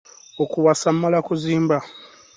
Okuwasa 0.43 0.87
mmala 0.95 1.19
kuzimba. 1.27 1.77